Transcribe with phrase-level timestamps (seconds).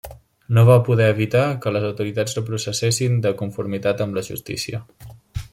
[0.57, 4.83] No va poder evitar que les autoritats la processessin de conformitat amb la justícia.